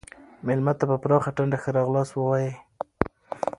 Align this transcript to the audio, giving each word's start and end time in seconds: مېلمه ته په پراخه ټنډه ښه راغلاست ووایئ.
مېلمه 0.45 0.73
ته 0.79 0.83
په 0.91 0.95
پراخه 1.03 1.31
ټنډه 1.37 1.57
ښه 1.63 1.69
راغلاست 1.77 2.13
ووایئ. 2.15 2.51